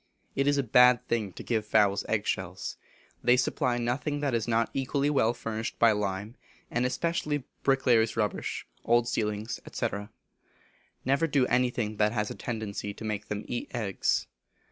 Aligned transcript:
It 0.35 0.47
is 0.47 0.57
a 0.57 0.63
bad 0.63 1.07
thing 1.07 1.31
to 1.33 1.43
give 1.43 1.63
fowls 1.63 2.03
egg 2.09 2.25
shells. 2.25 2.75
They 3.23 3.37
supply 3.37 3.77
nothing 3.77 4.19
that 4.21 4.33
is 4.33 4.47
not 4.47 4.71
equally 4.73 5.11
well 5.11 5.31
furnished 5.31 5.77
by 5.77 5.91
lime, 5.91 6.33
and 6.71 6.87
especially 6.87 7.43
bricklayers' 7.61 8.17
rubbish, 8.17 8.65
old 8.83 9.07
ceilings, 9.07 9.59
&c. 9.71 9.87
Never 11.05 11.27
do 11.27 11.45
anything 11.45 11.97
that 11.97 12.13
has 12.13 12.31
a 12.31 12.35
tendency 12.35 12.95
to 12.95 13.05
make 13.05 13.27
them 13.27 13.45
eat 13.47 13.69
eggs. 13.75 14.25